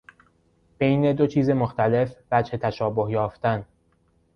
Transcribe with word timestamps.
بین 0.77 1.13
دو 1.15 1.27
چیز 1.27 1.49
مختلف، 1.49 2.15
وجه 2.31 2.57
تشابه 2.57 3.11
یافتن 3.11 3.65